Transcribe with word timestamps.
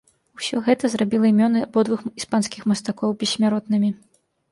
Усё 0.37 0.59
гэта 0.69 0.89
зрабіла 0.93 1.27
імёны 1.33 1.59
абодвух 1.65 2.01
іспанскіх 2.21 2.65
мастакоў 2.71 3.13
бессмяротнымі. 3.25 3.93